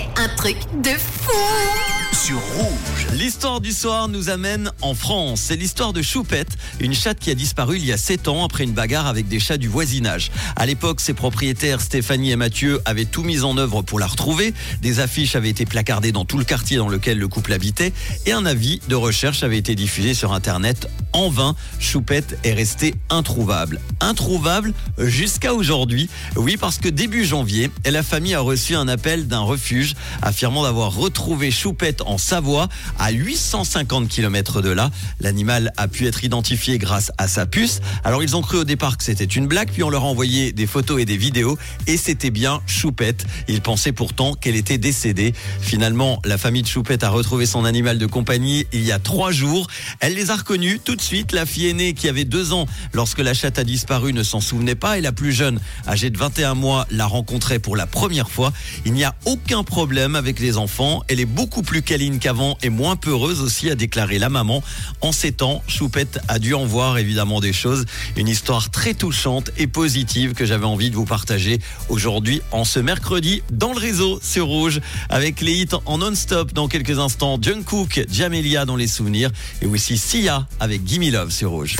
[0.00, 1.91] un truc de fou
[3.14, 5.40] L'histoire du soir nous amène en France.
[5.40, 8.62] C'est l'histoire de Choupette, une chatte qui a disparu il y a 7 ans après
[8.62, 10.30] une bagarre avec des chats du voisinage.
[10.54, 14.54] À l'époque, ses propriétaires Stéphanie et Mathieu avaient tout mis en œuvre pour la retrouver.
[14.82, 17.92] Des affiches avaient été placardées dans tout le quartier dans lequel le couple habitait
[18.24, 20.88] et un avis de recherche avait été diffusé sur internet.
[21.12, 23.80] En vain, Choupette est restée introuvable.
[24.00, 26.08] Introuvable jusqu'à aujourd'hui.
[26.36, 30.94] Oui, parce que début janvier, la famille a reçu un appel d'un refuge affirmant d'avoir
[30.94, 34.90] retrouvé Choupette en Savoie, à 850 km de là.
[35.20, 37.80] L'animal a pu être identifié grâce à sa puce.
[38.04, 40.52] Alors ils ont cru au départ que c'était une blague, puis on leur a envoyé
[40.52, 43.24] des photos et des vidéos, et c'était bien Choupette.
[43.48, 45.34] Ils pensaient pourtant qu'elle était décédée.
[45.60, 49.32] Finalement, la famille de Choupette a retrouvé son animal de compagnie il y a trois
[49.32, 49.68] jours.
[50.00, 51.32] Elle les a reconnus tout de suite.
[51.32, 54.74] La fille aînée qui avait deux ans lorsque la chatte a disparu ne s'en souvenait
[54.74, 58.52] pas, et la plus jeune, âgée de 21 mois, l'a rencontrée pour la première fois.
[58.84, 61.02] Il n'y a aucun problème avec les enfants.
[61.08, 64.62] Elle est beaucoup plus qu'avant et moins peureuse aussi, a déclaré la maman.
[65.00, 67.84] En ces temps, Choupette a dû en voir évidemment des choses.
[68.16, 72.80] Une histoire très touchante et positive que j'avais envie de vous partager aujourd'hui en ce
[72.80, 77.38] mercredi dans le réseau sur Rouge avec les hits en non-stop dans quelques instants.
[77.40, 81.76] Jungkook, Jamelia dans les souvenirs et aussi Sia avec Gimme Love sur Rouge.